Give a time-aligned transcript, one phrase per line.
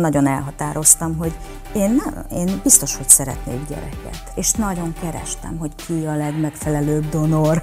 [0.00, 1.32] Nagyon elhatároztam, hogy
[1.74, 4.32] én, nem, én biztos, hogy szeretnék gyereket.
[4.34, 7.62] És nagyon kerestem, hogy ki a legmegfelelőbb donor.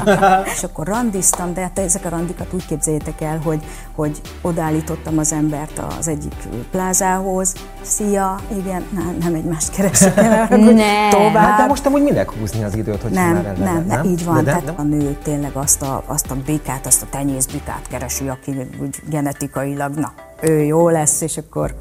[0.54, 5.32] és akkor randiztam, de hát ezek a randikat úgy képzeljétek el, hogy, hogy odállítottam az
[5.32, 6.34] embert az egyik
[6.70, 7.54] plázához.
[7.82, 11.08] Szia, igen, nem, nem egymást keresek el, ne.
[11.10, 11.34] tovább.
[11.34, 14.24] Hát de most amúgy minek húzni az időt, hogy nem, már nem, nem, nem, így
[14.24, 14.44] van.
[14.44, 14.74] De, tehát nem?
[14.78, 19.94] a nő tényleg azt a, azt a békát, azt a tenyészbikát keresi, aki úgy genetikailag,
[19.94, 21.74] na, ő jó lesz, és akkor,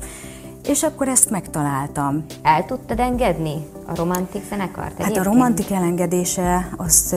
[0.67, 2.25] és akkor ezt megtaláltam.
[2.41, 4.99] El tudtad engedni a romantik zenekart?
[4.99, 5.17] Egyébként?
[5.17, 7.15] Hát a romantik elengedése, az,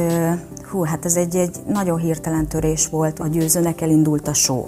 [0.70, 3.19] hú, hát ez egy, egy nagyon hirtelen törés volt.
[3.19, 4.66] A győzőnek elindult a show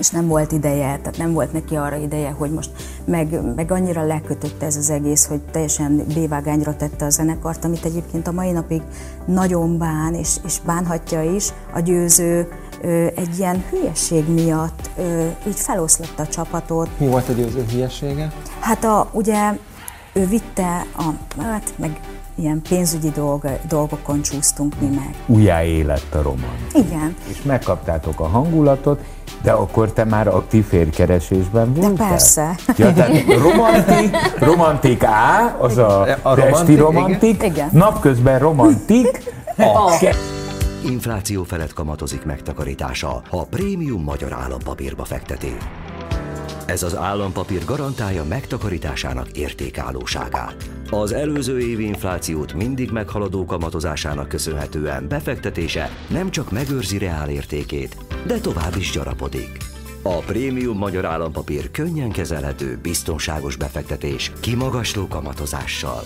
[0.00, 2.70] és nem volt ideje, tehát nem volt neki arra ideje, hogy most
[3.04, 8.26] meg, meg annyira lekötötte ez az egész, hogy teljesen bévágányra tette a zenekart, amit egyébként
[8.28, 8.82] a mai napig
[9.26, 11.52] nagyon bán, és, és bánhatja is.
[11.72, 12.48] A győző
[13.14, 14.90] egy ilyen hülyeség miatt
[15.46, 16.88] így feloszlatta a csapatot.
[16.98, 18.32] Mi volt a győző hülyesége?
[18.60, 19.52] Hát a, ugye
[20.12, 22.00] ő vitte, a, hát meg
[22.34, 25.14] ilyen pénzügyi dolg, dolgokon csúsztunk mi meg.
[25.26, 26.56] Újjáélett a roman.
[26.72, 27.16] Igen.
[27.28, 29.00] És megkaptátok a hangulatot,
[29.42, 31.92] de akkor te már aktív férkeresésben voltál?
[31.92, 32.56] De persze.
[32.76, 37.68] Ja, tehát romantik, romantik A, az a, a romantik, romantik, igen.
[37.72, 39.90] napközben romantik, a, a.
[40.84, 45.56] Infláció felett kamatozik megtakarítása, ha prémium magyar állampapírba fekteti.
[46.66, 50.70] Ez az állampapír garantálja megtakarításának értékállóságát.
[50.90, 58.38] Az előző évi inflációt mindig meghaladó kamatozásának köszönhetően befektetése nem csak megőrzi reál értékét, de
[58.38, 59.56] tovább is gyarapodik.
[60.02, 66.02] A prémium magyar állampapír könnyen kezelhető, biztonságos befektetés kimagasló kamatozással.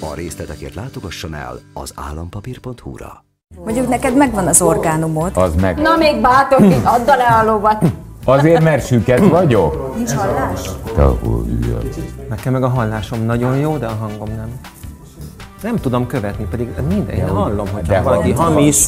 [0.00, 3.29] A részletekért látogasson el az állampapír.hu-ra.
[3.64, 5.30] Mondjuk neked megvan az orgánumod.
[5.34, 5.78] Az meg.
[5.80, 7.84] Na még bátor, add le a lovat.
[8.24, 9.96] Azért, mert süket vagyok?
[9.96, 10.70] Nincs hallás?
[12.28, 14.60] Nekem meg a hallásom nagyon jó, de a hangom nem.
[15.62, 18.86] Nem tudom követni, pedig minden, én hallom, hogy de valaki hamis.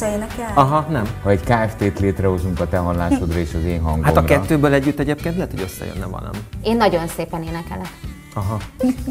[0.53, 1.03] Aha, nem.
[1.23, 4.05] Ha egy KFT-t létrehozunk a te hallásodra és az én hangomra.
[4.05, 6.37] Hát a kettőből együtt egyébként lehet, hogy összejönne valami.
[6.63, 7.97] Én nagyon szépen énekelek.
[8.33, 8.57] Aha.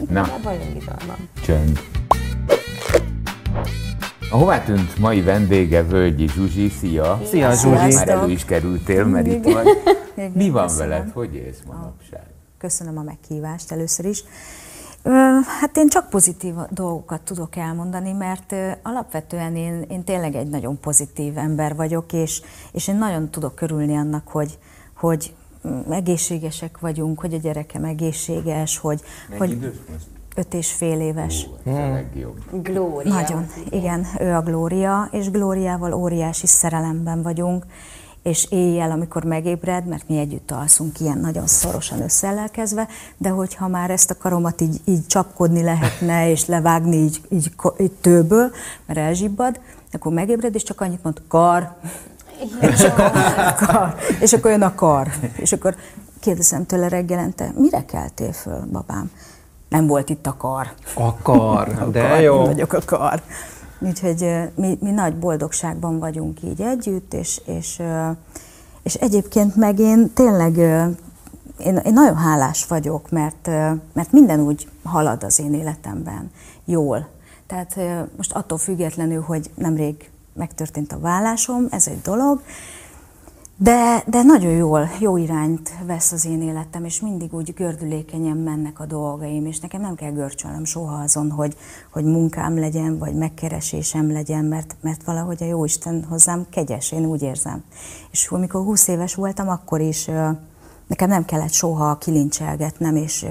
[0.08, 0.26] Na.
[1.44, 1.80] Csönd.
[4.32, 7.20] A hová tűnt mai vendége Völgyi Zsuzsi, szia!
[7.24, 7.94] Szia Zsuzsi!
[7.94, 9.66] Már elő is kerültél, mert itt vagy.
[10.34, 10.88] Mi van köszönöm.
[10.88, 11.10] veled?
[11.10, 12.26] Hogy élsz manapság?
[12.58, 14.24] Köszönöm a meghívást először is.
[15.60, 21.38] Hát én csak pozitív dolgokat tudok elmondani, mert alapvetően én, én tényleg egy nagyon pozitív
[21.38, 24.58] ember vagyok, és, és én nagyon tudok körülni annak, hogy,
[24.94, 25.34] hogy
[25.90, 29.00] egészségesek vagyunk, hogy a gyerekem egészséges, hogy...
[29.28, 30.06] Mennyi hogy idős most?
[30.34, 31.46] Öt és fél éves.
[31.50, 32.62] Ó, ez a legjobb.
[32.62, 33.12] Glória.
[33.12, 37.64] Nagyon, igen, ő a Glória, és Glóriával óriási szerelemben vagyunk,
[38.22, 43.90] és éjjel, amikor megébred, mert mi együtt alszunk ilyen nagyon szorosan összeelelkezve, de hogyha már
[43.90, 48.50] ezt a karomat így, így csapkodni lehetne, és levágni így, így, így tőből,
[48.86, 49.60] mert elzsibbad,
[49.92, 51.74] akkor megébred, és csak annyit mond, kar,
[52.60, 53.12] és akkor,
[53.66, 55.08] kar, és akkor jön a kar.
[55.36, 55.76] És akkor
[56.20, 59.10] kérdezem tőle reggelente, mire keltél föl, babám?
[59.72, 60.72] Nem volt itt a kar.
[60.94, 62.44] A kar, de kar, jó.
[62.44, 63.22] Vagyok a kar.
[63.78, 67.82] Úgyhogy mi, mi nagy boldogságban vagyunk így együtt, és, és,
[68.82, 70.56] és egyébként meg én tényleg
[71.58, 73.46] én, én nagyon hálás vagyok, mert,
[73.92, 76.30] mert minden úgy halad az én életemben
[76.64, 77.08] jól.
[77.46, 77.76] Tehát
[78.16, 82.42] most attól függetlenül, hogy nemrég megtörtént a vállásom, ez egy dolog,
[83.62, 88.80] de, de nagyon jól, jó irányt vesz az én életem, és mindig úgy gördülékenyen mennek
[88.80, 91.56] a dolgaim, és nekem nem kell görcsölnöm soha azon, hogy,
[91.92, 97.22] hogy munkám legyen, vagy megkeresésem legyen, mert, mert valahogy a Jóisten hozzám kegyes, én úgy
[97.22, 97.64] érzem.
[98.10, 100.10] És amikor 20 éves voltam, akkor is
[100.86, 103.26] nekem nem kellett soha kilincselgetnem, és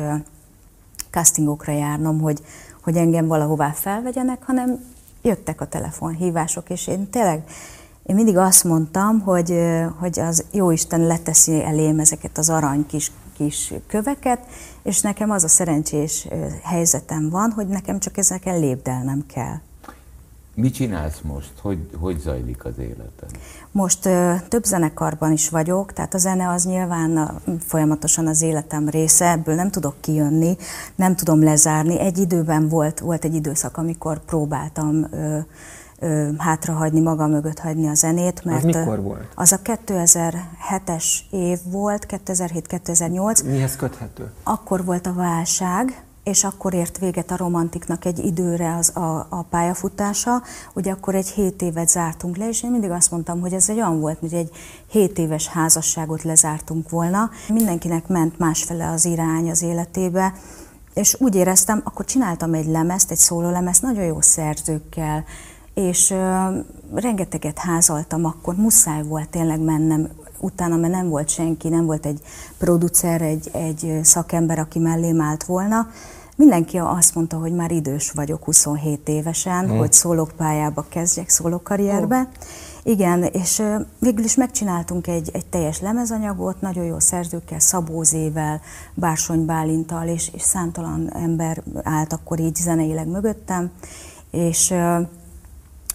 [1.10, 2.42] castingokra járnom, hogy,
[2.84, 4.80] hogy engem valahová felvegyenek, hanem
[5.22, 7.44] jöttek a telefonhívások, és én tényleg
[8.04, 9.58] én mindig azt mondtam, hogy,
[10.00, 14.40] hogy az Jóisten leteszi elém ezeket az arany kis, kis köveket,
[14.84, 16.28] és nekem az a szerencsés
[16.64, 19.56] helyzetem van, hogy nekem csak ezeken lépdelnem kell.
[20.56, 21.52] Mit csinálsz most?
[21.62, 23.30] Hogy, hogy zajlik az életed?
[23.72, 28.90] Most ö, több zenekarban is vagyok, tehát a zene az nyilván a, folyamatosan az életem
[28.90, 30.58] része, ebből nem tudok kijönni,
[30.96, 32.00] nem tudom lezárni.
[32.00, 35.40] Egy időben volt, volt egy időszak, amikor próbáltam ö,
[36.02, 38.44] ö, hátrahagyni, maga mögött hagyni a zenét.
[38.44, 39.28] Mert az mikor volt?
[39.36, 43.46] Az a 2007-es év volt, 2007-2008.
[43.46, 44.32] Mihez köthető?
[44.44, 49.46] Akkor volt a válság, és akkor ért véget a romantiknak egy időre az a, a
[49.50, 50.42] pályafutása,
[50.74, 53.78] ugye akkor egy 7 évet zártunk le, és én mindig azt mondtam, hogy ez egy
[53.78, 54.50] olyan volt, hogy egy
[54.88, 57.30] 7 éves házasságot lezártunk volna.
[57.48, 60.34] Mindenkinek ment másfele az irány az életébe,
[60.94, 65.24] és úgy éreztem, akkor csináltam egy lemezt, egy szólólemezt, nagyon jó szerzőkkel,
[65.74, 66.48] és ö,
[66.94, 70.10] rengeteget házaltam, akkor muszáj volt tényleg mennem
[70.40, 72.20] utána, mert nem volt senki, nem volt egy
[72.58, 75.88] producer, egy, egy szakember, aki mellém állt volna.
[76.36, 79.78] Mindenki azt mondta, hogy már idős vagyok 27 évesen, hmm.
[79.78, 82.20] hogy szólópályába kezdjek, szólókarrierbe.
[82.20, 82.28] Oh.
[82.84, 83.64] Igen, és
[84.00, 88.62] végül is megcsináltunk egy, egy teljes lemezanyagot, nagyon jó szerzőkkel, Szabózével,
[88.94, 93.72] Bársony Bálintal, és, és számtalan ember állt akkor így zeneileg mögöttem,
[94.32, 94.74] és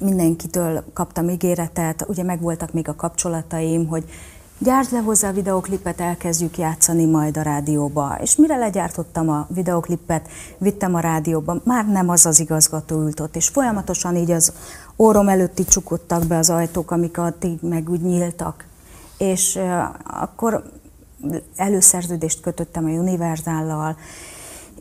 [0.01, 4.05] mindenkitől kaptam ígéretet, ugye megvoltak még a kapcsolataim, hogy
[4.59, 8.19] gyárts le hozzá a videoklipet, elkezdjük játszani majd a rádióba.
[8.21, 10.29] És mire legyártottam a videoklipet,
[10.59, 14.53] vittem a rádióba, már nem az az igazgató ült ott, és folyamatosan így az
[14.97, 18.67] órom előtti csukottak be az ajtók, amik addig meg úgy nyíltak.
[19.19, 19.83] És uh,
[20.23, 20.63] akkor
[21.57, 23.97] előszerződést kötöttem a Univerzállal,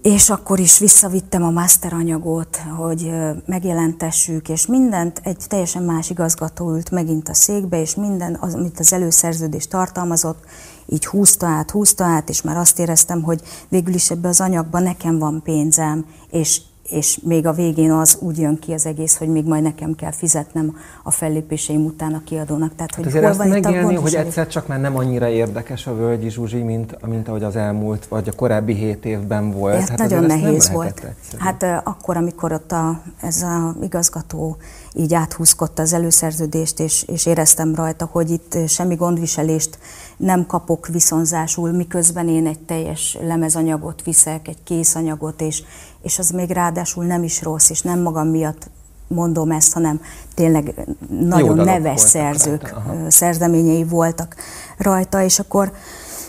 [0.05, 3.11] és akkor is visszavittem a master anyagot, hogy
[3.45, 8.79] megjelentessük, és mindent egy teljesen más igazgató ült megint a székbe, és minden, az, amit
[8.79, 10.43] az előszerződés tartalmazott,
[10.85, 14.83] így húzta át, húzta át, és már azt éreztem, hogy végül is ebbe az anyagban
[14.83, 19.27] nekem van pénzem, és és még a végén az úgy jön ki az egész, hogy
[19.27, 22.75] még majd nekem kell fizetnem a fellépéseim után a kiadónak.
[22.75, 26.29] Tehát, hogy azért hol van megélni, hogy egyszer csak már nem annyira érdekes a Völgyi
[26.29, 29.79] Zsuzsi, mint, mint ahogy az elmúlt, vagy a korábbi hét évben volt.
[29.79, 30.87] Hát, hát nagyon nehéz volt.
[30.87, 31.43] Egyszerű.
[31.43, 34.57] Hát akkor, amikor ott a, ez az igazgató
[34.97, 39.77] így áthúzkodta az előszerződést, és, és éreztem rajta, hogy itt semmi gondviselést
[40.17, 45.63] nem kapok viszonzásul, miközben én egy teljes lemezanyagot viszek, egy készanyagot, és,
[46.01, 48.69] és az még ráadásul nem is rossz, és nem magam miatt
[49.07, 50.01] mondom ezt, hanem
[50.33, 50.87] tényleg
[51.19, 54.35] nagyon neves szerzők rajta, szerzeményei voltak
[54.77, 55.71] rajta, és akkor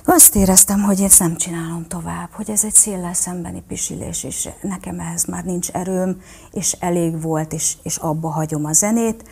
[0.09, 5.01] azt éreztem, hogy ezt nem csinálom tovább, hogy ez egy széllel szembeni pisilés, és nekem
[5.01, 6.21] ehhez már nincs erőm,
[6.53, 9.25] és elég volt, és, és abba hagyom a zenét.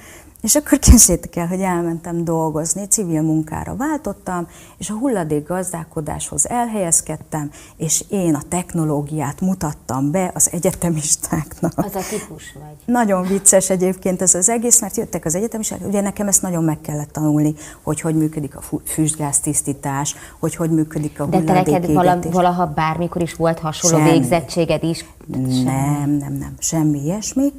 [0.44, 4.46] És akkor képzeljétek el, hogy elmentem dolgozni, civil munkára váltottam,
[4.79, 11.73] és a hulladék gazdálkodáshoz elhelyezkedtem, és én a technológiát mutattam be az egyetemistáknak.
[11.76, 12.76] Az a típus vagy.
[12.85, 16.81] Nagyon vicces egyébként ez az egész, mert jöttek az egyetemisták, ugye nekem ezt nagyon meg
[16.81, 21.93] kellett tanulni, hogy hogy működik a füstgáztisztítás, hogy hogy működik a De te neked
[22.32, 24.11] valaha bármikor is volt hasonló Semmi.
[24.11, 25.05] végzettséged is?
[25.26, 27.52] Nem, nem, nem, semmi ilyesmi.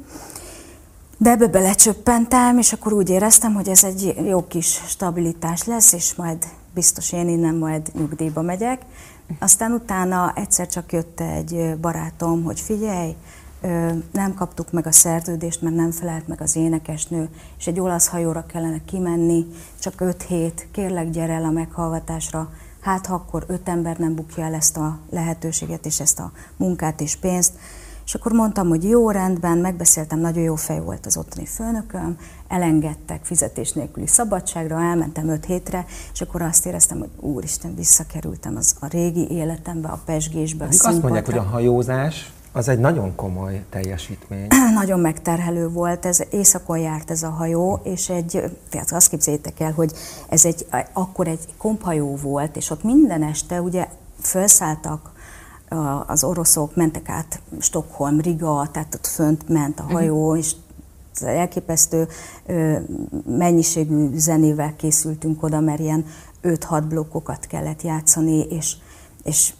[1.18, 6.14] De ebbe belecsöppentem, és akkor úgy éreztem, hogy ez egy jó kis stabilitás lesz, és
[6.14, 8.82] majd biztos én innen majd nyugdíjba megyek.
[9.38, 13.14] Aztán utána egyszer csak jött egy barátom, hogy figyelj,
[14.12, 17.28] nem kaptuk meg a szerződést, mert nem felelt meg az énekesnő,
[17.58, 19.46] és egy olasz hajóra kellene kimenni,
[19.80, 24.44] csak öt hét, kérlek gyere el a meghallgatásra, hát ha akkor öt ember nem bukja
[24.44, 27.52] el ezt a lehetőséget és ezt a munkát és pénzt,
[28.06, 32.16] és akkor mondtam, hogy jó, rendben, megbeszéltem, nagyon jó fej volt az ottani főnököm,
[32.48, 38.76] elengedtek fizetés nélküli szabadságra, elmentem öt hétre, és akkor azt éreztem, hogy úristen, visszakerültem az
[38.80, 43.64] a régi életembe, a pesgésbe, a Azt mondják, hogy a hajózás az egy nagyon komoly
[43.70, 44.46] teljesítmény.
[44.80, 49.72] Nagyon megterhelő volt, ez éjszakon járt ez a hajó, és egy, tehát azt képzeljétek el,
[49.72, 49.92] hogy
[50.28, 53.88] ez egy, akkor egy komphajó volt, és ott minden este ugye
[54.20, 55.12] felszálltak
[56.06, 59.92] az oroszok mentek át Stockholm, Riga, tehát ott fönt ment a mhm.
[59.92, 60.52] hajó, és
[61.20, 62.08] elképesztő
[63.26, 66.04] mennyiségű zenével készültünk oda, mert ilyen
[66.42, 68.76] 5-6 blokkokat kellett játszani, és,
[69.24, 69.52] és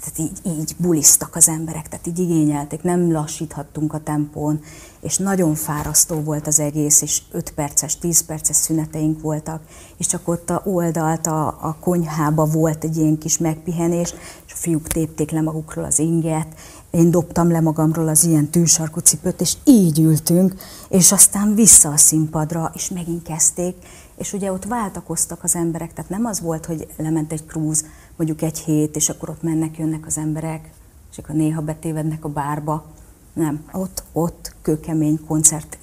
[0.00, 4.60] tehát így, így bulisztak az emberek, tehát így igényelték, nem lassíthattunk a tempón,
[5.00, 9.62] és nagyon fárasztó volt az egész, és 5 perces, 10 perces szüneteink voltak,
[9.96, 14.14] és csak ott a oldalt a, a konyhába volt egy ilyen kis megpihenés,
[14.46, 16.48] és a fiúk tépték le magukról az inget,
[16.90, 20.54] én dobtam le magamról az ilyen tűsarkú cipőt, és így ültünk,
[20.88, 23.76] és aztán vissza a színpadra, és megint kezdték,
[24.16, 27.84] és ugye ott váltakoztak az emberek, tehát nem az volt, hogy lement egy krúz,
[28.20, 30.70] mondjuk egy hét, és akkor ott mennek, jönnek az emberek,
[31.10, 32.84] és akkor néha betévednek a bárba.
[33.32, 35.78] Nem, ott, ott kőkemény koncert,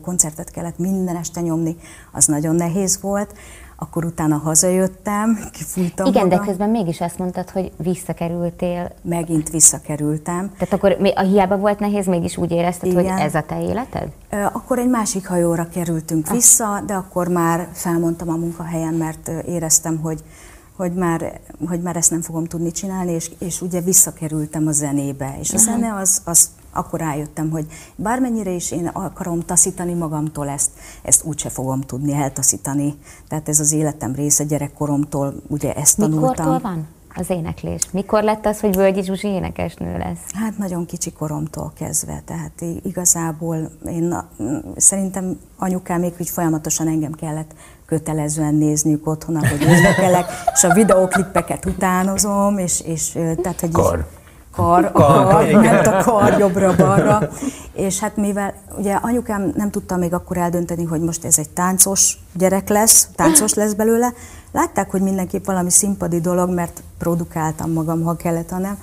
[0.00, 1.76] koncertet kellett minden este nyomni,
[2.12, 3.34] az nagyon nehéz volt.
[3.76, 6.38] Akkor utána hazajöttem, kifújtam Igen, magam.
[6.38, 8.92] de közben mégis azt mondtad, hogy visszakerültél.
[9.02, 10.52] Megint visszakerültem.
[10.58, 13.12] Tehát akkor a hiába volt nehéz, mégis úgy érezted, Igen.
[13.12, 14.12] hogy ez a te életed?
[14.52, 16.32] Akkor egy másik hajóra kerültünk ah.
[16.32, 20.24] vissza, de akkor már felmondtam a munkahelyen, mert éreztem, hogy
[20.78, 25.36] hogy már, hogy már ezt nem fogom tudni csinálni, és, és ugye visszakerültem a zenébe.
[25.40, 27.66] És a zene az, az akkor rájöttem, hogy
[27.96, 30.70] bármennyire is én akarom taszítani magamtól ezt,
[31.02, 32.94] ezt úgyse fogom tudni eltaszítani.
[33.28, 36.28] Tehát ez az életem része gyerekkoromtól, ugye ezt tanultam.
[36.28, 36.86] Mikortól van?
[37.14, 37.90] az éneklés?
[37.90, 40.32] Mikor lett az, hogy Völgyi Zsuzsi énekesnő lesz?
[40.32, 44.14] Hát nagyon kicsi koromtól kezdve, tehát igazából én
[44.76, 47.54] szerintem anyukám még úgy folyamatosan engem kellett
[47.88, 53.10] kötelezően nézniük otthon, ahogy énekelek, és a videóklippeket utánozom, és, és
[53.42, 54.06] tehát, hogy Kar.
[54.52, 57.28] Kar, kar, kar ment a kar jobbra-balra,
[57.72, 62.18] és hát mivel ugye anyukám nem tudta még akkor eldönteni, hogy most ez egy táncos
[62.34, 64.12] gyerek lesz, táncos lesz belőle,
[64.52, 68.78] látták, hogy mindenképp valami színpadi dolog, mert produkáltam magam, ha kellett, hanem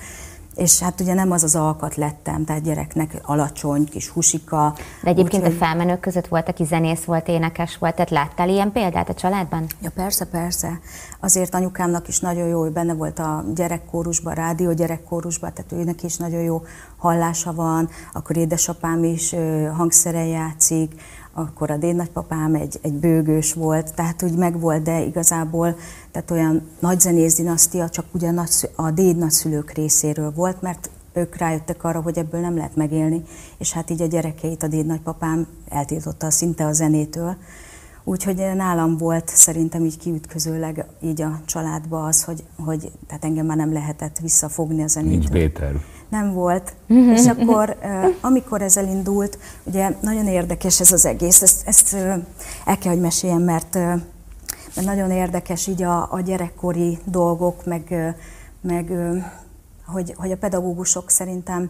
[0.56, 4.76] és hát ugye nem az az alkat lettem, tehát gyereknek alacsony, kis husika.
[5.04, 8.72] De egyébként úgy, a felmenők között volt, aki zenész volt, énekes volt, tehát láttál ilyen
[8.72, 9.66] példát a családban?
[9.82, 10.80] Ja persze, persze.
[11.20, 16.04] Azért anyukámnak is nagyon jó, hogy benne volt a gyerekkórusban, a rádió gyerekkórusban, tehát őnek
[16.04, 16.62] is nagyon jó
[16.98, 19.36] hallása van, akkor édesapám is
[19.78, 21.02] hangszeren játszik,
[21.38, 25.76] akkor a dédnagypapám egy, egy bőgős volt, tehát úgy megvolt, de igazából
[26.12, 31.84] tehát olyan nagyzenész dinasztia csak ugye a, a déd nagyszülők részéről volt, mert ők rájöttek
[31.84, 33.24] arra, hogy ebből nem lehet megélni,
[33.58, 37.36] és hát így a gyerekeit a déd nagypapám eltiltotta szinte a zenétől.
[38.04, 43.58] Úgyhogy nálam volt szerintem így kiütközőleg így a családba az, hogy, hogy tehát engem már
[43.58, 45.18] nem lehetett visszafogni a zenétől.
[45.18, 45.30] Nincs
[46.10, 46.74] nem volt.
[46.94, 47.12] Mm-hmm.
[47.12, 47.78] És akkor,
[48.22, 51.94] amikor ez elindult, ugye nagyon érdekes ez az egész, ezt, ezt
[52.66, 53.74] el kell, hogy meséljem, mert,
[54.76, 58.16] mert nagyon érdekes így a, a gyerekkori dolgok, meg,
[58.62, 58.92] meg
[59.86, 61.70] hogy, hogy a pedagógusok szerintem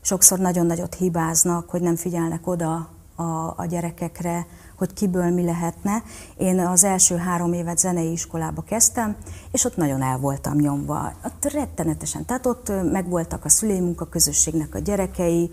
[0.00, 3.22] sokszor nagyon nagyot hibáznak, hogy nem figyelnek oda a,
[3.56, 4.46] a gyerekekre,
[4.80, 6.02] hogy kiből mi lehetne.
[6.36, 9.16] Én az első három évet zenei iskolába kezdtem,
[9.50, 11.12] és ott nagyon el voltam nyomva.
[11.24, 12.24] Ott rettenetesen.
[12.24, 15.50] Tehát ott megvoltak a szülémunk, a közösségnek a gyerekei,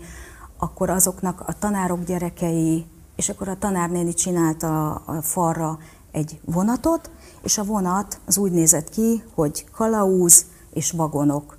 [0.58, 5.78] akkor azoknak a tanárok gyerekei, és akkor a tanárnéni csinálta a falra
[6.12, 7.10] egy vonatot,
[7.42, 11.57] és a vonat az úgy nézett ki, hogy kalauz és vagonok.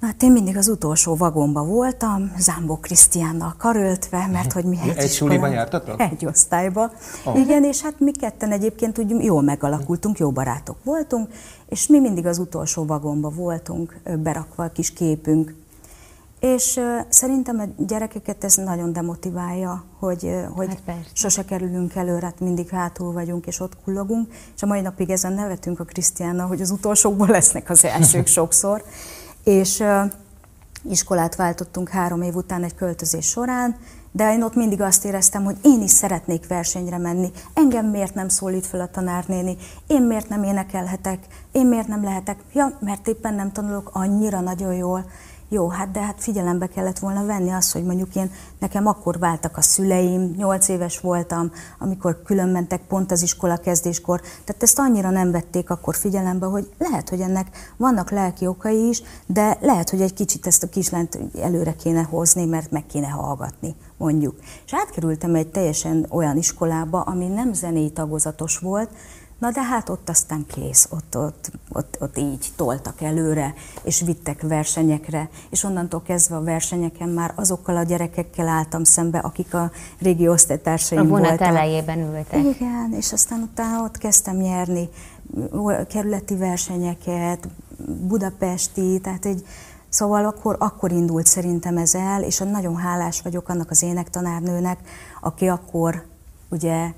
[0.00, 4.96] Na, hát én mindig az utolsó vagomba voltam, Zámbó Krisztiánnal karöltve, mert hogy mi egy,
[4.96, 6.00] egy suliban jártatok?
[6.00, 6.90] Egy osztályba.
[7.24, 7.38] Oh.
[7.38, 11.28] Igen, és hát mi ketten egyébként úgy jól megalakultunk, jó barátok voltunk,
[11.68, 15.54] és mi mindig az utolsó vagomba voltunk, berakva a kis képünk.
[16.40, 22.26] És uh, szerintem a gyerekeket ez nagyon demotiválja, hogy, uh, hogy hát sose kerülünk előre,
[22.26, 24.32] hát mindig hátul vagyunk, és ott kullogunk.
[24.56, 28.84] És a mai napig ezen nevetünk a Krisztiánnal, hogy az utolsókból lesznek az elsők sokszor
[29.44, 29.84] és
[30.82, 33.76] iskolát váltottunk három év után egy költözés során,
[34.12, 37.30] de én ott mindig azt éreztem, hogy én is szeretnék versenyre menni.
[37.54, 39.56] Engem miért nem szólít fel a tanárnéni?
[39.86, 41.18] Én miért nem énekelhetek?
[41.52, 42.38] Én miért nem lehetek?
[42.52, 45.04] Ja, mert éppen nem tanulok annyira nagyon jól.
[45.52, 49.56] Jó, hát de hát figyelembe kellett volna venni azt, hogy mondjuk én, nekem akkor váltak
[49.56, 55.10] a szüleim, nyolc éves voltam, amikor külön mentek pont az iskola kezdéskor, tehát ezt annyira
[55.10, 60.00] nem vették akkor figyelembe, hogy lehet, hogy ennek vannak lelki okai is, de lehet, hogy
[60.00, 64.34] egy kicsit ezt a kislányt előre kéne hozni, mert meg kéne hallgatni, mondjuk.
[64.66, 68.90] És átkerültem egy teljesen olyan iskolába, ami nem zenei tagozatos volt,
[69.40, 74.42] Na de hát ott aztán kész, ott, ott, ott, ott így toltak előre, és vittek
[74.42, 80.28] versenyekre, és onnantól kezdve a versenyeken már azokkal a gyerekekkel álltam szembe, akik a régi
[80.28, 81.26] osztálytársaim voltak.
[81.26, 82.38] A vonat elejében ültek.
[82.38, 84.88] Igen, és aztán utána ott kezdtem nyerni
[85.88, 87.48] kerületi versenyeket,
[87.86, 89.44] budapesti, tehát egy,
[89.88, 94.78] Szóval akkor, akkor indult szerintem ez el, és nagyon hálás vagyok annak az énektanárnőnek,
[95.20, 96.06] aki akkor
[96.48, 96.92] ugye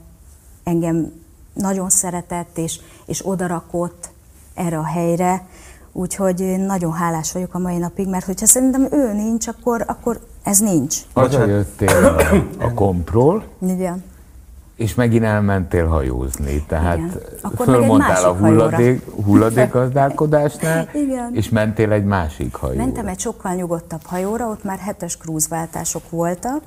[0.64, 1.12] engem
[1.52, 4.10] nagyon szeretett és, és odarakott
[4.54, 5.46] erre a helyre,
[5.92, 10.20] úgyhogy én nagyon hálás vagyok a mai napig, mert hogyha szerintem ő nincs, akkor, akkor
[10.42, 10.96] ez nincs.
[11.46, 12.04] jöttél
[12.58, 14.04] a, a kompról, Igen.
[14.76, 17.00] és megint elmentél hajózni, tehát
[17.56, 20.88] fölmondtál a hulladék, hulladékgazdálkodásnál,
[21.32, 22.84] és mentél egy másik hajóra.
[22.84, 26.62] Mentem egy sokkal nyugodtabb hajóra, ott már hetes krúzváltások voltak,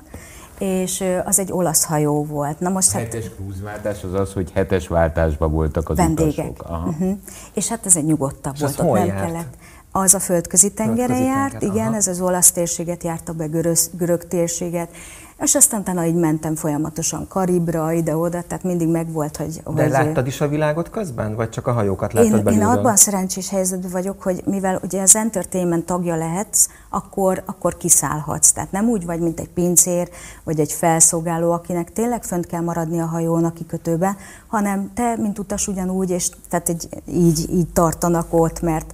[0.58, 2.60] és az egy olasz hajó volt.
[2.60, 6.50] Na most hát- hetes hát, krúzváltás az az, hogy hetes váltásban voltak az vendégek.
[6.50, 6.70] utasok.
[6.70, 6.88] Aha.
[6.88, 7.18] Uh-huh.
[7.54, 9.24] És hát ez egy nyugodtabb és volt, ott nem járt?
[9.24, 9.54] kellett.
[9.92, 11.96] Az a földközi földközi járt, tenger, igen, aha.
[11.96, 14.88] ez az olasz térséget járta be, görög, görög térséget,
[15.38, 19.62] És aztán utána így mentem folyamatosan Karibra, ide-oda, tehát mindig megvolt, hogy...
[19.74, 21.34] De hogy láttad is a világot közben?
[21.34, 22.68] Vagy csak a hajókat láttad én, belülről?
[22.68, 28.52] Én abban szerencsés helyzetben vagyok, hogy mivel ugye az entertainment tagja lehetsz, akkor, akkor kiszállhatsz.
[28.52, 30.10] Tehát nem úgy vagy, mint egy pincér,
[30.44, 34.16] vagy egy felszolgáló, akinek tényleg fönt kell maradni a hajón a kikötőben,
[34.46, 38.92] hanem te, mint utas ugyanúgy, és tehát egy, így, így tartanak ott, mert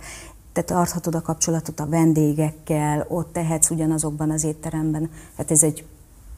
[0.53, 5.11] te tarthatod a kapcsolatot a vendégekkel, ott tehetsz ugyanazokban az étteremben.
[5.37, 5.85] Hát ez egy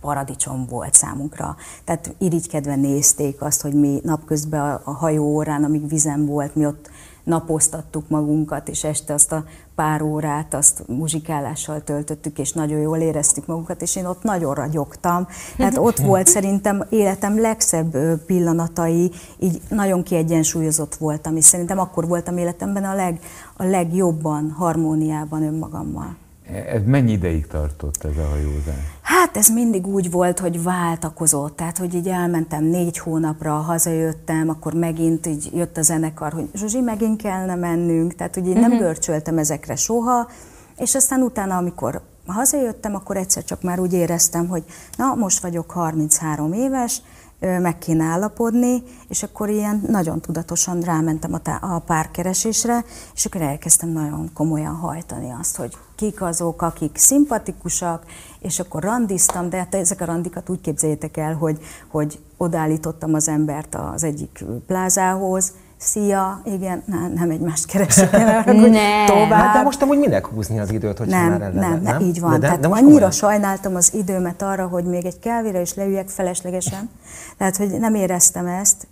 [0.04, 1.56] paradicsom volt számunkra.
[1.84, 6.90] Tehát irigykedve nézték azt, hogy mi napközben a hajó órán, amíg vizem volt, mi ott
[7.24, 9.44] napoztattuk magunkat, és este azt a
[9.74, 15.26] pár órát azt muzsikálással töltöttük, és nagyon jól éreztük magunkat, és én ott nagyon ragyogtam.
[15.56, 17.96] Tehát ott volt szerintem életem legszebb
[18.26, 23.20] pillanatai, így nagyon kiegyensúlyozott voltam, és szerintem akkor voltam életemben a, leg,
[23.56, 26.16] a legjobban harmóniában önmagammal.
[26.52, 28.98] Ez mennyi ideig tartott ez a hajózás?
[29.02, 34.74] Hát ez mindig úgy volt, hogy váltakozott, tehát hogy így elmentem négy hónapra, hazajöttem, akkor
[34.74, 38.78] megint így jött a zenekar, hogy Zsuzsi, megint kellene mennünk, tehát hogy én nem uh-huh.
[38.78, 40.28] görcsöltem ezekre soha,
[40.76, 44.64] és aztán utána, amikor hazajöttem, akkor egyszer csak már úgy éreztem, hogy
[44.96, 47.02] na, most vagyok 33 éves,
[47.40, 53.40] meg kéne állapodni, és akkor ilyen nagyon tudatosan rámentem a, tá- a párkeresésre, és akkor
[53.40, 58.04] elkezdtem nagyon komolyan hajtani azt, hogy kik azok, akik szimpatikusak,
[58.38, 63.28] és akkor randiztam, de hát ezek a randikat úgy képzeljétek el, hogy, hogy odállítottam az
[63.28, 65.52] embert az egyik plázához,
[65.84, 68.76] Szia, igen, nem, nem egymást keresek el, hogy
[69.06, 69.30] tovább.
[69.30, 72.20] Hát de most amúgy minek húzni az időt, hogy nem, már nem, nem, nem, így
[72.20, 72.30] van.
[72.30, 73.10] De, de, Tehát de annyira komolyan?
[73.10, 76.90] sajnáltam az időmet arra, hogy még egy kávére is leüljek feleslegesen.
[77.38, 78.86] Tehát, hogy nem éreztem ezt,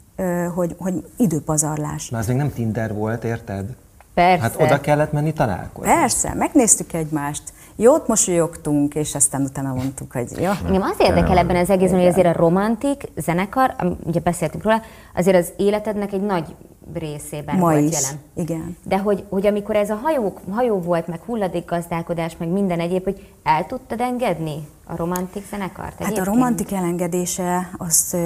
[0.54, 2.08] hogy, hogy időpazarlás.
[2.08, 3.64] Na, az még nem Tinder volt, érted?
[4.14, 4.42] Persze.
[4.42, 5.92] Hát oda kellett menni találkozni.
[5.92, 7.42] Persze, megnéztük egymást,
[7.76, 10.50] jót mosolyogtunk, és aztán utána mondtuk, hogy jó.
[10.66, 14.82] Engem az érdekel ebben az egészben, hogy azért a romantik zenekar, ugye beszéltünk róla,
[15.14, 16.54] azért az életednek egy nagy
[16.96, 18.00] részében Ma volt is.
[18.00, 18.20] jelen.
[18.34, 18.76] Igen.
[18.82, 23.28] De hogy, hogy amikor ez a hajó, hajó volt, meg hulladékgazdálkodás, meg minden egyéb, hogy
[23.42, 26.18] el tudtad engedni a romantik zenekart egyébként?
[26.18, 28.16] Hát a romantik elengedése, az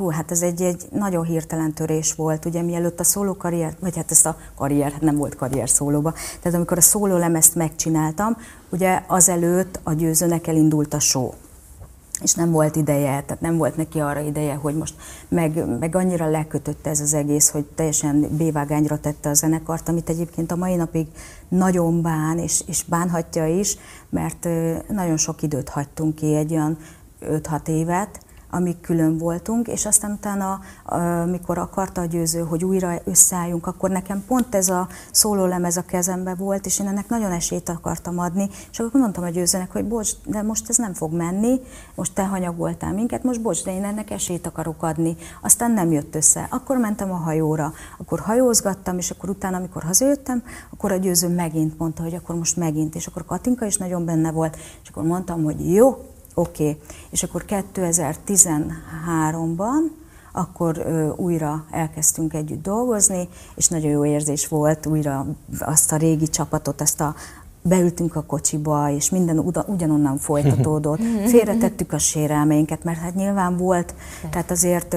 [0.00, 3.96] hú, hát ez egy, egy nagyon hirtelen törés volt, ugye mielőtt a szóló karrier, vagy
[3.96, 8.36] hát ezt a karrier, hát nem volt karrier szólóba, tehát amikor a szóló lemezt megcsináltam,
[8.68, 11.30] ugye azelőtt a győzőnek elindult a show
[12.22, 14.94] és nem volt ideje, tehát nem volt neki arra ideje, hogy most
[15.28, 20.52] meg, meg annyira lekötötte ez az egész, hogy teljesen bévágányra tette a zenekart, amit egyébként
[20.52, 21.06] a mai napig
[21.48, 23.76] nagyon bán, és, és bánhatja is,
[24.08, 24.48] mert
[24.88, 26.78] nagyon sok időt hagytunk ki, egy olyan
[27.20, 30.60] 5-6 évet, amíg külön voltunk, és aztán utána,
[31.22, 36.34] amikor akarta a győző, hogy újra összeálljunk, akkor nekem pont ez a szólólemez a kezembe
[36.34, 40.10] volt, és én ennek nagyon esélyt akartam adni, és akkor mondtam a győzőnek, hogy bocs,
[40.24, 41.60] de most ez nem fog menni,
[41.94, 45.16] most te hanyagoltál minket, most bocs, de én ennek esélyt akarok adni.
[45.42, 46.46] Aztán nem jött össze.
[46.50, 51.78] Akkor mentem a hajóra, akkor hajózgattam, és akkor utána, amikor hazajöttem, akkor a győző megint
[51.78, 55.44] mondta, hogy akkor most megint, és akkor Katinka is nagyon benne volt, és akkor mondtam,
[55.44, 56.80] hogy jó, Oké, okay.
[57.10, 59.90] és akkor 2013-ban
[60.32, 65.26] akkor ö, újra elkezdtünk együtt dolgozni, és nagyon jó érzés volt újra
[65.58, 67.14] azt a régi csapatot, ezt a
[67.62, 71.00] beültünk a kocsiba, és minden ugyanonnan folytatódott.
[71.32, 73.94] Félretettük a sérelmeinket, mert hát nyilván volt,
[74.30, 74.96] tehát azért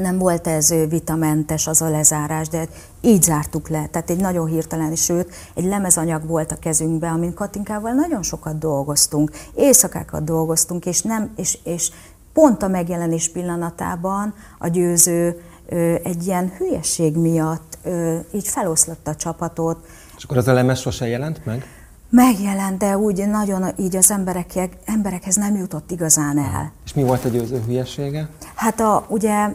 [0.00, 2.68] nem volt ez vitamentes az a lezárás, de
[3.00, 3.86] így zártuk le.
[3.90, 9.30] Tehát egy nagyon hirtelen, sőt, egy lemezanyag volt a kezünkben, amin Katinkával nagyon sokat dolgoztunk,
[9.54, 11.90] éjszakákat dolgoztunk, és, nem, és, és
[12.32, 19.16] pont a megjelenés pillanatában a győző ö, egy ilyen hülyeség miatt ö, így feloszlatta a
[19.16, 19.86] csapatot.
[20.16, 21.66] És akkor az a lemez sose jelent meg?
[22.10, 26.72] Megjelent, de úgy nagyon így az emberek, emberekhez nem jutott igazán el.
[26.84, 28.28] És mi volt a győző hülyesége?
[28.54, 29.48] Hát a, ugye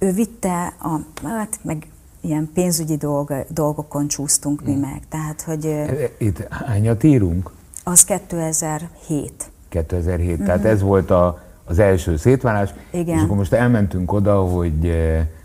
[0.00, 1.86] ő vitte, a, hát meg
[2.20, 4.80] ilyen pénzügyi dolg, dolgokon csúsztunk mi hmm.
[4.80, 5.02] meg.
[5.08, 5.66] Tehát, hogy...
[5.66, 7.50] E, itt hányat írunk?
[7.84, 9.50] Az 2007.
[9.68, 10.44] 2007, mm-hmm.
[10.44, 12.74] tehát ez volt a, az első szétválás.
[12.90, 13.16] Igen.
[13.16, 14.80] És akkor most elmentünk oda, hogy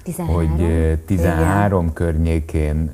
[0.03, 1.93] 13, hogy 13 Igen.
[1.93, 2.91] környékén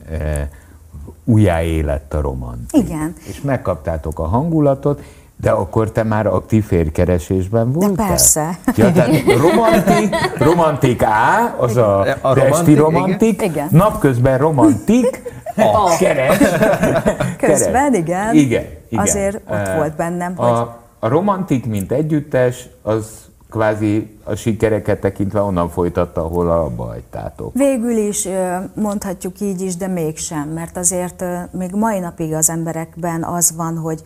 [1.24, 2.84] újjáélett a romantik.
[2.84, 3.13] Igen.
[3.28, 5.02] És megkaptátok a hangulatot,
[5.41, 7.95] de akkor te már aktív férkeresésben voltál?
[7.95, 8.58] De persze.
[8.75, 13.67] Ja, tehát romantik, romantik A, az a, a romantik, romantik, igen.
[13.71, 15.21] napközben romantik,
[15.56, 16.38] a keres.
[17.38, 18.36] Közben, igen.
[18.36, 19.04] Igen, igen.
[19.04, 20.67] Azért ott uh, volt bennem, a, hogy...
[20.99, 23.06] A romantik, mint együttes, az
[23.49, 27.54] kvázi a sikereket tekintve onnan folytatta, ahol abba hagytátok.
[27.54, 28.27] Végül is
[28.73, 34.04] mondhatjuk így is, de mégsem, mert azért még mai napig az emberekben az van, hogy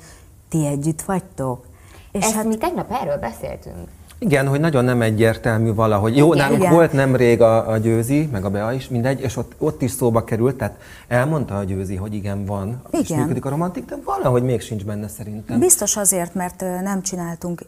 [0.55, 1.65] ti együtt vagytok.
[2.11, 2.45] És Ezt hát...
[2.45, 3.87] mi tegnap erről beszéltünk.
[4.19, 6.17] Igen, hogy nagyon nem egyértelmű valahogy.
[6.17, 6.73] Jó, igen, nálunk igen.
[6.73, 10.23] volt nemrég a, a Győzi, meg a Bea is, mindegy, és ott, ott is szóba
[10.23, 13.01] került, tehát elmondta a Győzi, hogy igen, van, igen.
[13.01, 15.59] és működik a romantik, de valahogy még sincs benne szerintem.
[15.59, 17.65] Biztos azért, mert nem csináltunk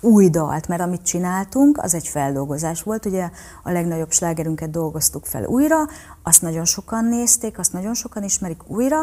[0.00, 3.06] új dalt, mert amit csináltunk, az egy feldolgozás volt.
[3.06, 3.30] Ugye
[3.62, 5.76] a legnagyobb slágerünket dolgoztuk fel újra,
[6.22, 8.98] azt nagyon sokan nézték, azt nagyon sokan ismerik újra,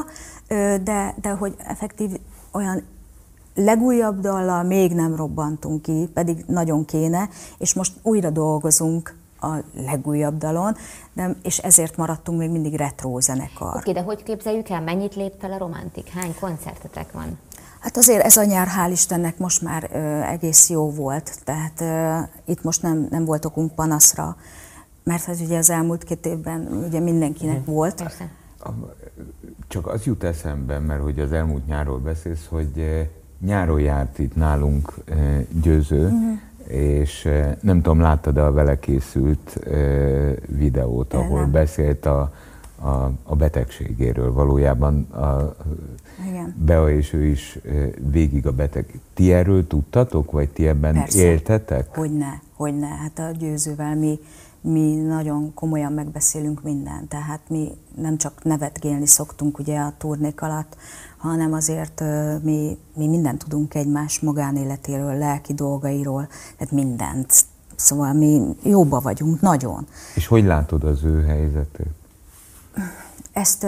[0.84, 2.10] de, de hogy effektív
[2.52, 2.84] olyan
[3.56, 10.38] legújabb dallal még nem robbantunk ki, pedig nagyon kéne, és most újra dolgozunk a legújabb
[10.38, 10.76] dalon,
[11.14, 13.68] de, és ezért maradtunk még mindig retro zenekar.
[13.68, 16.08] Oké, okay, de hogy képzeljük el, mennyit lép fel a romantik?
[16.08, 17.40] Hány koncertetek van?
[17.80, 22.52] Hát azért ez a nyár, hál' Istennek most már ö, egész jó volt, tehát ö,
[22.52, 24.36] itt most nem, nem volt okunk panaszra,
[25.04, 27.74] mert hát ugye az elmúlt két évben ugye mindenkinek hmm.
[27.74, 27.96] volt.
[27.96, 28.30] Persze.
[29.68, 33.08] Csak az jut eszembe, mert hogy az elmúlt nyárról beszélsz, hogy
[33.40, 34.94] nyáron járt itt nálunk
[35.62, 36.78] győző, uh-huh.
[36.78, 37.30] és
[37.62, 39.60] nem tudom, láttad-e a vele készült
[40.48, 41.52] videót, ahol nem.
[41.52, 42.32] beszélt a,
[42.80, 44.34] a, a betegségéről.
[44.34, 45.56] Valójában a,
[46.30, 46.56] Igen.
[46.66, 47.60] Bea és ő is
[48.12, 49.00] végig a beteg.
[49.14, 51.24] Ti erről tudtatok, vagy ti ebben Persze.
[51.24, 51.96] éltetek?
[51.96, 52.88] Hogyne, hogyne.
[52.88, 54.20] Hát a győzővel mi,
[54.66, 60.76] mi nagyon komolyan megbeszélünk mindent, tehát mi nem csak nevetgélni szoktunk ugye a turnék alatt,
[61.18, 62.04] hanem azért
[62.44, 67.34] mi, mi mindent tudunk egymás magánéletéről, lelki dolgairól, tehát mindent.
[67.76, 69.88] Szóval mi jóba vagyunk, nagyon.
[70.16, 71.94] És hogy látod az ő helyzetét?
[73.34, 73.68] Ezt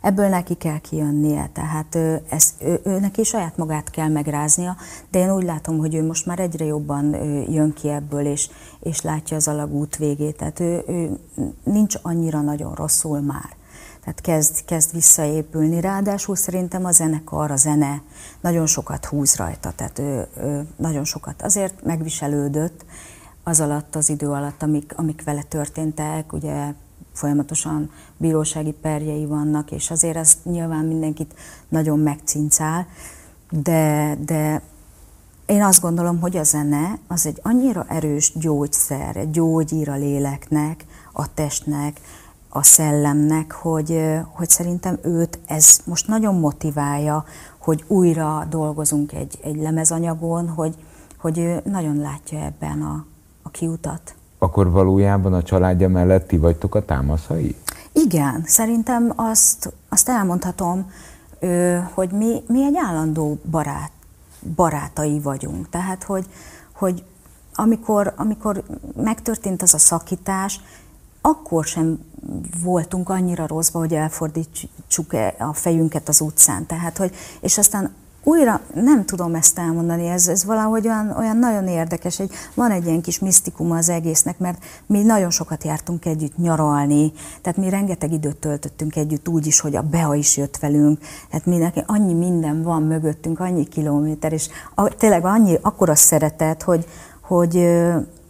[0.00, 1.94] ebből neki kell kijönnie, tehát
[2.28, 4.76] ez, ő, ő, neki saját magát kell megráznia,
[5.10, 7.14] de én úgy látom, hogy ő most már egyre jobban
[7.50, 8.48] jön ki ebből, és,
[8.80, 11.18] és látja az alagút végét, tehát ő, ő
[11.64, 13.58] nincs annyira nagyon rosszul már.
[14.00, 15.80] Tehát kezd, kezd visszaépülni.
[15.80, 18.02] Ráadásul szerintem a zenekar, a zene
[18.40, 22.84] nagyon sokat húz rajta, tehát ő, ő nagyon sokat azért megviselődött
[23.42, 26.72] az alatt, az idő alatt, amik, amik vele történtek, ugye
[27.20, 31.34] folyamatosan bírósági perjei vannak, és azért ez nyilván mindenkit
[31.68, 32.86] nagyon megcincál,
[33.50, 34.62] de, de
[35.46, 40.84] én azt gondolom, hogy a zene az egy annyira erős gyógyszer, egy gyógyír a léleknek,
[41.12, 42.00] a testnek,
[42.48, 44.00] a szellemnek, hogy,
[44.32, 47.24] hogy szerintem őt ez most nagyon motiválja,
[47.58, 50.74] hogy újra dolgozunk egy, egy lemezanyagon, hogy,
[51.18, 53.04] hogy ő nagyon látja ebben a,
[53.42, 54.14] a kiutat.
[54.42, 57.56] Akkor valójában a családja mellett ti vagytok a támaszai?
[57.92, 60.90] Igen, szerintem azt, azt elmondhatom,
[61.94, 63.90] hogy mi, mi egy állandó barát,
[64.54, 65.68] barátai vagyunk.
[65.68, 66.26] Tehát, hogy,
[66.72, 67.04] hogy
[67.54, 68.62] amikor, amikor
[68.96, 70.60] megtörtént az a szakítás,
[71.20, 71.98] akkor sem
[72.62, 76.66] voltunk annyira rosszba, hogy elfordítsuk a fejünket az utcán.
[76.66, 81.68] Tehát, hogy, és aztán újra nem tudom ezt elmondani, ez, ez valahogy olyan, olyan nagyon
[81.68, 86.36] érdekes, hogy van egy ilyen kis misztikuma az egésznek, mert mi nagyon sokat jártunk együtt
[86.36, 90.98] nyaralni, tehát mi rengeteg időt töltöttünk együtt úgy is, hogy a Bea is jött velünk,
[91.30, 96.62] tehát mi neki annyi minden van mögöttünk, annyi kilométer, és a, tényleg annyi, akkora szeretet,
[96.62, 96.86] hogy,
[97.20, 97.54] hogy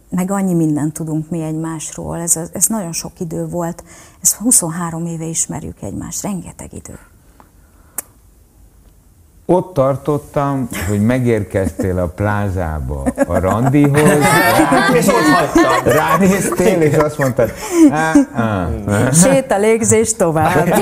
[0.09, 3.83] meg annyi mindent tudunk mi egymásról, ez, ez nagyon sok idő volt,
[4.21, 7.10] ez 23 éve ismerjük egymást, rengeteg idő.
[9.51, 14.01] Ott tartottam, hogy megérkeztél a plázába a randihoz,
[14.93, 15.93] és ott hagytam.
[15.93, 17.51] Ránéztél, és azt mondtad,
[19.13, 20.67] Sét a légzés tovább.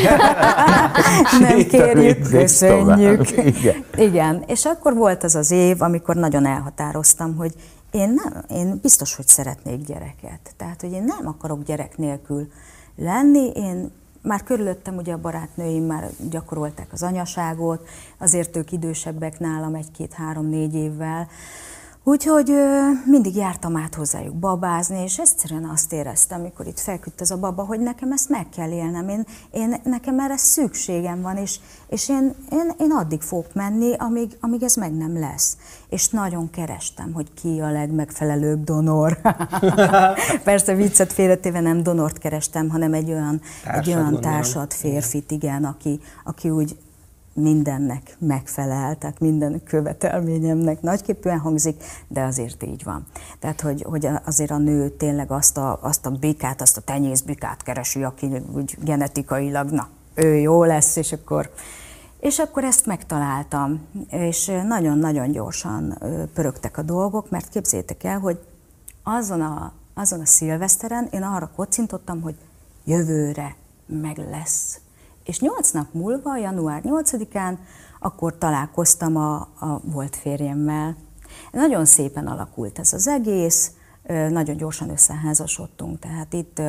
[1.39, 3.31] Nem kérjük, köszönjük.
[3.31, 3.85] Igen.
[3.95, 7.53] Igen, és akkor volt az az év, amikor nagyon elhatároztam, hogy
[7.91, 10.39] én nem, én biztos, hogy szeretnék gyereket.
[10.57, 12.47] Tehát, hogy én nem akarok gyerek nélkül
[12.95, 19.75] lenni, én már körülöttem ugye a barátnőim már gyakorolták az anyaságot, azért ők idősebbek nálam
[19.75, 21.27] egy-két-három-négy évvel,
[22.09, 22.53] Úgyhogy
[23.05, 27.63] mindig jártam át hozzájuk babázni, és egyszerűen azt éreztem, amikor itt felküdt ez a baba,
[27.63, 32.35] hogy nekem ezt meg kell élnem, én, én nekem erre szükségem van, és, és én,
[32.51, 35.57] én, én addig fogok menni, amíg, amíg ez meg nem lesz.
[35.89, 39.19] És nagyon kerestem, hogy ki a legmegfelelőbb donor.
[40.43, 45.99] Persze viccet félretéve nem donort kerestem, hanem egy olyan, egy olyan társat, férfit, igen, aki,
[46.23, 46.77] aki úgy
[47.39, 53.05] mindennek megfelel, tehát minden követelményemnek nagyképűen hangzik, de azért így van.
[53.39, 57.63] Tehát, hogy, hogy azért a nő tényleg azt a, azt a bikát, azt a tenyészbikát
[57.63, 61.49] keresi, aki úgy genetikailag, na, ő jó lesz, és akkor
[62.19, 65.97] és akkor ezt megtaláltam, és nagyon-nagyon gyorsan
[66.33, 68.39] pörögtek a dolgok, mert képzétek el, hogy
[69.03, 72.35] azon a, azon a szilveszteren én arra kocintottam, hogy
[72.83, 74.79] jövőre meg lesz
[75.29, 77.57] És nyolc nap múlva, január 8-án,
[77.99, 80.95] akkor találkoztam a, a volt férjemmel.
[81.51, 83.71] Nagyon szépen alakult ez az egész,
[84.29, 86.61] nagyon gyorsan összeházasodtunk, tehát itt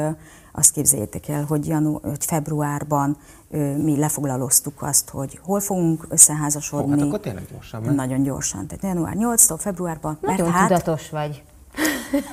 [0.53, 3.17] azt képzeljétek el, hogy, janu- hogy februárban
[3.77, 6.93] mi lefoglaloztuk azt, hogy hol fogunk összeházasodni.
[6.93, 7.83] Ó, hát akkor tényleg gyorsan.
[7.83, 7.95] Mert...
[7.95, 10.19] Nagyon gyorsan, tehát január 8-tól februárban.
[10.21, 11.43] Nagyon mert hát, tudatos vagy.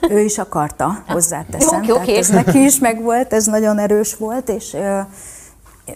[0.10, 1.84] Ő is akarta, hozzáteszem.
[1.84, 4.76] Jó, okay, ez neki is megvolt, ez nagyon erős volt, és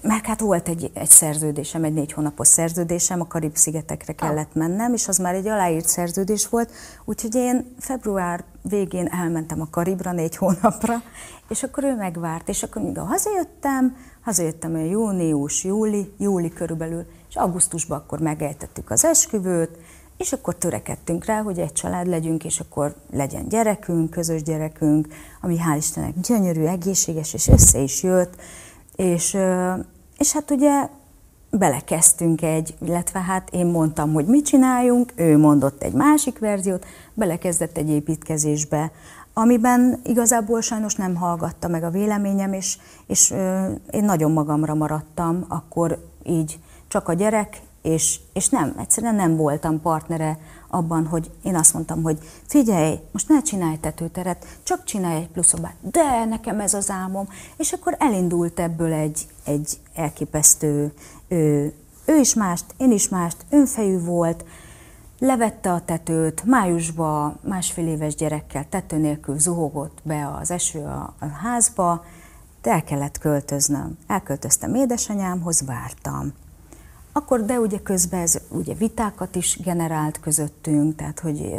[0.02, 5.08] mert hát volt egy, egy szerződésem, egy négy hónapos szerződésem, a Karib-szigetekre kellett mennem, és
[5.08, 6.72] az már egy aláírt szerződés volt,
[7.06, 11.02] úgyhogy én február végén elmentem a Karibra négy hónapra,
[11.50, 17.36] és akkor ő megvárt, és akkor míg hazajöttem, hazajöttem olyan június, júli, júli körülbelül, és
[17.36, 19.78] augusztusban akkor megejtettük az esküvőt,
[20.18, 25.08] és akkor törekedtünk rá, hogy egy család legyünk, és akkor legyen gyerekünk, közös gyerekünk,
[25.42, 28.42] ami hál' Istennek gyönyörű, egészséges, és össze is jött,
[29.02, 29.38] és,
[30.18, 30.88] és hát ugye
[31.50, 37.78] belekezdtünk egy, illetve hát én mondtam, hogy mit csináljunk, ő mondott egy másik verziót, belekezdett
[37.78, 38.92] egy építkezésbe,
[39.34, 43.34] amiben igazából sajnos nem hallgatta meg a véleményem, és, és
[43.92, 49.82] én nagyon magamra maradtam, akkor így csak a gyerek, és, és nem, egyszerűen nem voltam
[49.82, 52.18] partnere abban, hogy én azt mondtam, hogy
[52.48, 55.76] figyelj, most ne csinálj tetőteret, csak csinálj egy pluszobát.
[55.82, 57.28] De nekem ez az álmom.
[57.58, 60.94] És akkor elindult ebből egy, egy elképesztő,
[61.28, 61.74] ő,
[62.06, 64.46] ő is mást, én is mást, önfejű volt,
[65.20, 71.26] levette a tetőt, májusban másfél éves gyerekkel tető nélkül zuhogott be az eső a, a
[71.26, 72.06] házba,
[72.62, 73.98] de el kellett költöznöm.
[74.08, 76.34] Elköltöztem édesanyámhoz, vártam.
[77.12, 81.56] Akkor, de ugye közben ez ugye vitákat is generált közöttünk, tehát hogy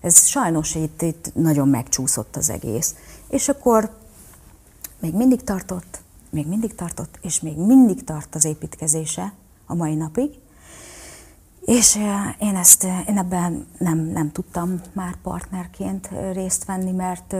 [0.00, 2.94] ez sajnos itt, itt nagyon megcsúszott az egész.
[3.28, 3.90] És akkor
[5.00, 9.32] még mindig tartott, még mindig tartott, és még mindig tart az építkezése
[9.66, 10.30] a mai napig.
[11.64, 11.96] És
[12.38, 17.32] én ezt, én ebben nem, nem tudtam már partnerként részt venni, mert,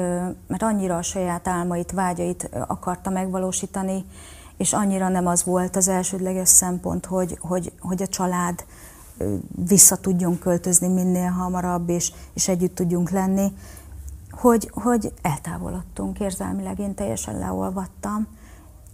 [0.47, 4.05] mert annyira a saját álmait, vágyait akarta megvalósítani,
[4.57, 8.65] és annyira nem az volt az elsődleges szempont, hogy, hogy, hogy a család
[9.67, 13.53] vissza tudjon költözni minél hamarabb, és, és együtt tudjunk lenni,
[14.31, 18.27] hogy, hogy eltávolodtunk érzelmileg, én teljesen leolvattam,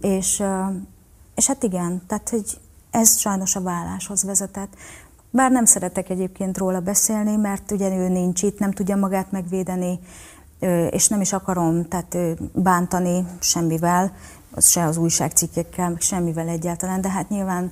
[0.01, 0.43] és,
[1.35, 2.59] és hát igen, tehát hogy
[2.91, 4.73] ez sajnos a válláshoz vezetett.
[5.29, 9.99] Bár nem szeretek egyébként róla beszélni, mert ugye ő nincs itt, nem tudja magát megvédeni,
[10.89, 12.17] és nem is akarom tehát
[12.53, 14.13] bántani semmivel,
[14.51, 17.71] az se az újságcikkekkel, meg semmivel egyáltalán, de hát nyilván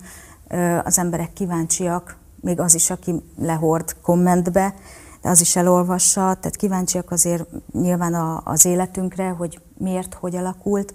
[0.83, 4.75] az emberek kíváncsiak, még az is, aki lehord kommentbe,
[5.21, 10.93] de az is elolvassa, tehát kíváncsiak azért nyilván a, az életünkre, hogy miért, hogy alakult,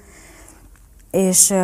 [1.10, 1.54] és,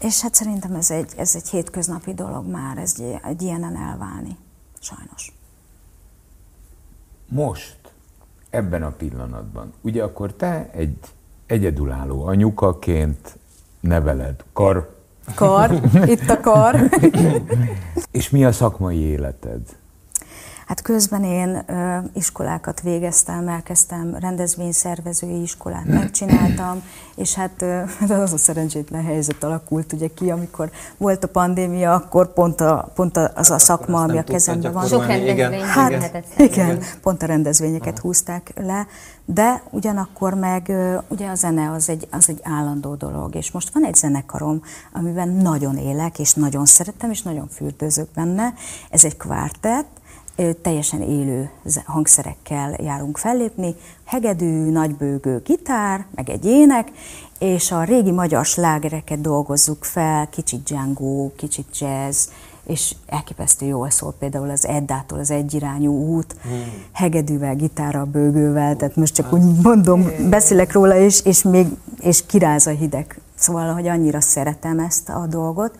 [0.00, 4.36] és hát szerintem ez egy, ez egy hétköznapi dolog már, ez egy, egy ilyenen elválni,
[4.80, 5.32] sajnos.
[7.28, 7.76] Most,
[8.50, 10.98] ebben a pillanatban, ugye akkor te egy
[11.52, 13.38] egyedülálló anyukaként
[13.80, 14.44] neveled.
[14.52, 14.94] Kar.
[15.34, 16.76] Kar, itt a kar.
[18.10, 19.60] És mi a szakmai életed?
[20.72, 26.82] Hát közben én ö, iskolákat végeztem, elkezdtem rendezvényszervezői iskolát, megcsináltam,
[27.14, 32.32] és hát ö, az a szerencsétlen helyzet alakult ugye ki, amikor volt a pandémia, akkor
[32.32, 34.86] pont, a, pont az a szakma, ami a kezemben van.
[34.86, 38.00] Sok rendezvény hát, igen, igen, pont a rendezvényeket Aha.
[38.02, 38.86] húzták le,
[39.24, 43.70] de ugyanakkor meg ö, ugye a zene az egy, az egy állandó dolog, és most
[43.72, 48.54] van egy zenekarom, amiben nagyon élek, és nagyon szeretem, és nagyon fürdőzök benne.
[48.90, 50.00] Ez egy kvártett,
[50.62, 51.50] teljesen élő
[51.84, 53.74] hangszerekkel járunk fellépni,
[54.04, 56.90] hegedű, nagybőgő gitár, meg egy ének,
[57.38, 62.28] és a régi magyar slágereket dolgozzuk fel, kicsit Django, kicsit jazz,
[62.66, 66.72] és elképesztő jól szól például az Eddától az egyirányú út, hmm.
[66.92, 71.66] hegedűvel, gitárral, bőgővel, tehát most csak úgy mondom, beszélek róla, és, és még
[72.00, 73.20] és kiráz a hideg.
[73.34, 75.78] Szóval, hogy annyira szeretem ezt a dolgot,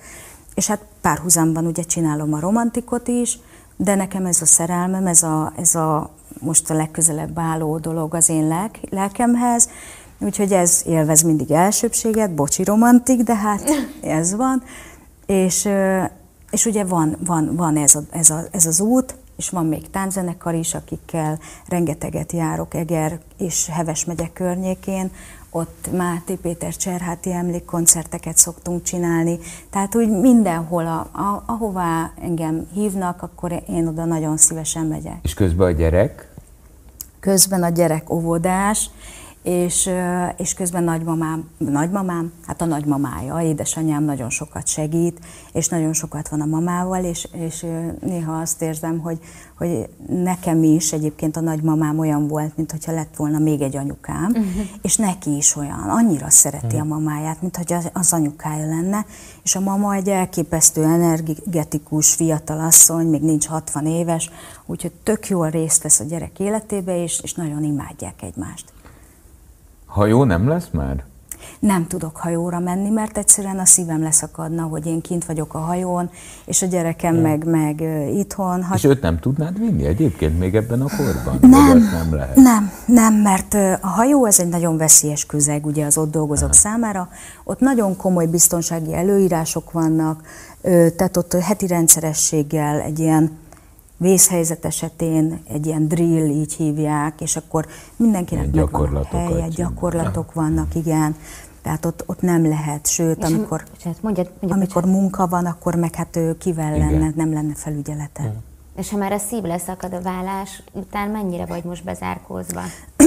[0.55, 3.39] és hát párhuzamban ugye csinálom a romantikot is,
[3.77, 8.29] de nekem ez a szerelmem, ez a, ez a most a legközelebb álló dolog az
[8.29, 9.69] én lelk, lelkemhez,
[10.19, 13.63] úgyhogy ez élvez mindig elsőbséget, bocsi romantik, de hát
[14.03, 14.63] ez van,
[15.27, 15.69] és,
[16.51, 19.91] és ugye van, van, van ez, a, ez, a, ez az út, és van még
[19.91, 25.11] tánczenekar is, akikkel rengeteget járok Eger és Heves megyek környékén,
[25.51, 29.39] ott Máté Péter Cserháti emlékkoncerteket szoktunk csinálni,
[29.71, 35.19] tehát úgy mindenhol, a, a, ahová engem hívnak, akkor én oda nagyon szívesen megyek.
[35.23, 36.33] És közben a gyerek?
[37.21, 38.91] Közben a gyerek óvodás,
[39.43, 39.91] és,
[40.37, 45.21] és közben nagymamám, nagymamám, hát a nagymamája, édesanyám nagyon sokat segít,
[45.53, 47.67] és nagyon sokat van a mamával, és, és
[48.01, 49.19] néha azt érzem, hogy,
[49.59, 54.27] hogy nekem is egyébként a nagymamám olyan volt, mint hogyha lett volna még egy anyukám,
[54.29, 54.67] uh-huh.
[54.83, 56.81] és neki is olyan, annyira szereti uh-huh.
[56.81, 59.07] a mamáját, mint hogy az, az anyukája lenne,
[59.43, 64.31] és a mama egy elképesztő energetikus fiatal asszony, még nincs 60 éves,
[64.67, 68.73] úgyhogy tök jól részt vesz a gyerek életébe, és, és nagyon imádják egymást.
[69.93, 71.05] Hajó nem lesz már?
[71.59, 76.11] Nem tudok hajóra menni, mert egyszerűen a szívem leszakadna, hogy én kint vagyok a hajón,
[76.45, 77.23] és a gyerekem hmm.
[77.23, 77.81] meg, meg
[78.15, 78.63] itthon.
[78.63, 78.75] Ha...
[78.75, 81.51] És őt nem tudnád vinni egyébként még ebben a korban?
[81.51, 82.37] Nem, nem, lehet?
[82.37, 86.59] nem, nem, mert a hajó ez egy nagyon veszélyes közeg, ugye az ott dolgozók Aha.
[86.59, 87.09] számára.
[87.45, 90.23] Ott nagyon komoly biztonsági előírások vannak,
[90.97, 93.31] tehát ott heti rendszerességgel egy ilyen
[94.03, 100.75] vészhelyzet esetén egy ilyen drill, így hívják, és akkor mindenkinek megvan a helye, gyakorlatok vannak,
[100.75, 101.17] igen.
[101.63, 105.75] Tehát ott, ott nem lehet, sőt, és amikor, bocsánat, mondjad, mondjad, amikor munka van, akkor
[105.75, 106.91] meg hát ő kivel igen.
[106.91, 108.23] lenne, nem lenne felügyelete.
[108.23, 108.43] Igen.
[108.77, 112.61] És ha már a szív leszakad a vállás után, mennyire vagy most bezárkózva?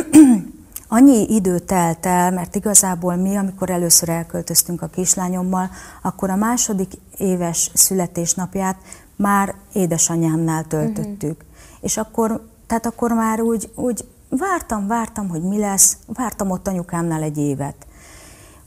[0.88, 5.70] Annyi idő telt el, mert igazából mi, amikor először elköltöztünk a kislányommal,
[6.02, 8.78] akkor a második éves születésnapját
[9.16, 11.38] már édesanyámnál töltöttük.
[11.38, 11.80] Uh-huh.
[11.82, 17.22] És akkor, tehát akkor már úgy, úgy vártam, vártam, hogy mi lesz, vártam ott anyukámnál
[17.22, 17.76] egy évet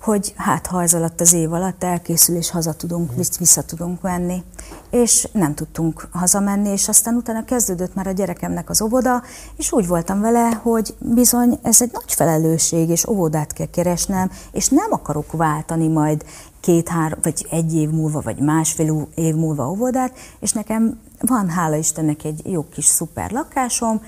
[0.00, 4.42] hogy hát ha ez alatt az év alatt elkészül, és haza tudunk, vissza tudunk venni.
[4.90, 9.22] És nem tudtunk hazamenni, és aztán utána kezdődött már a gyerekemnek az óvoda,
[9.56, 14.68] és úgy voltam vele, hogy bizony ez egy nagy felelősség, és óvodát kell keresnem, és
[14.68, 16.24] nem akarok váltani majd
[16.60, 22.24] két-három, vagy egy év múlva, vagy másfél év múlva óvodát, és nekem van, hála Istennek,
[22.24, 24.02] egy jó kis szuper lakásom,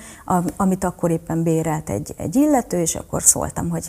[0.56, 3.84] amit akkor éppen bérelt egy, egy illető, és akkor szóltam, hogy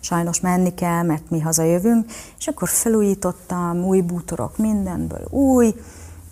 [0.00, 5.74] sajnos menni kell, mert mi hazajövünk, és akkor felújítottam, új bútorok mindenből új,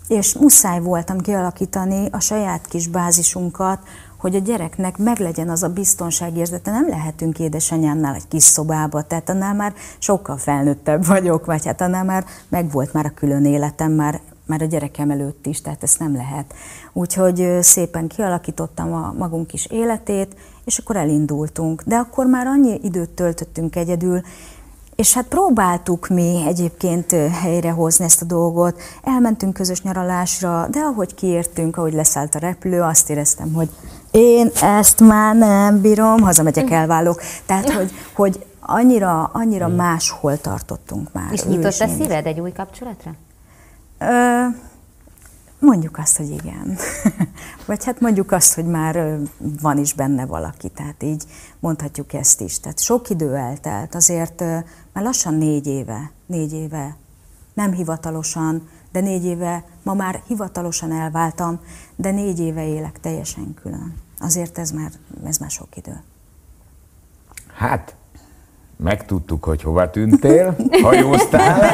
[0.07, 3.79] és muszáj voltam kialakítani a saját kis bázisunkat,
[4.19, 6.71] hogy a gyereknek meglegyen az a biztonságérzete.
[6.71, 12.03] Nem lehetünk édesanyámnál egy kis szobába, tehát annál már sokkal felnőttebb vagyok, vagy hát annál
[12.03, 16.15] már megvolt már a külön életem, már, már a gyerekem előtt is, tehát ezt nem
[16.15, 16.53] lehet.
[16.93, 21.83] Úgyhogy szépen kialakítottam a magunk kis életét, és akkor elindultunk.
[21.85, 24.21] De akkor már annyi időt töltöttünk egyedül,
[24.95, 31.77] és hát próbáltuk mi egyébként helyrehozni ezt a dolgot, elmentünk közös nyaralásra, de ahogy kiértünk,
[31.77, 33.69] ahogy leszállt a repülő, azt éreztem, hogy
[34.11, 37.21] én ezt már nem bírom, hazamegyek, elválok.
[37.45, 41.31] Tehát, hogy, hogy annyira, annyira máshol tartottunk már.
[41.31, 43.13] És nyitott a szíved egy új kapcsolatra?
[43.99, 44.45] Ö,
[45.59, 46.77] Mondjuk azt, hogy igen.
[47.65, 49.17] Vagy hát mondjuk azt, hogy már
[49.61, 51.23] van is benne valaki, tehát így
[51.59, 52.59] mondhatjuk ezt is.
[52.59, 54.39] Tehát sok idő eltelt, azért
[54.93, 56.95] már lassan négy éve, négy éve,
[57.53, 61.59] nem hivatalosan, de négy éve, ma már hivatalosan elváltam,
[61.95, 63.93] de négy éve élek teljesen külön.
[64.19, 64.91] Azért ez már,
[65.25, 66.03] ez már sok idő.
[67.55, 67.95] Hát,
[68.77, 71.73] megtudtuk, hogy hova tűntél, hajóztál,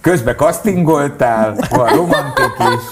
[0.00, 2.82] közben castingoltál, van romantik is.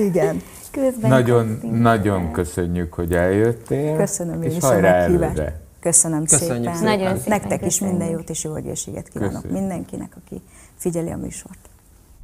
[0.00, 0.42] Igen.
[0.70, 3.96] Közben nagyon, nagyon köszönjük, hogy eljöttél.
[3.96, 5.52] Köszönöm és is a meghívást.
[5.80, 6.74] Köszönöm Köszönjük szépen.
[6.74, 6.98] szépen.
[6.98, 7.72] Nagyon szépen Nektek köszönjük.
[7.72, 9.58] is minden jót és jó egészséget kívánok Köszönjük.
[9.58, 10.42] mindenkinek, aki
[10.76, 11.58] figyeli a műsort.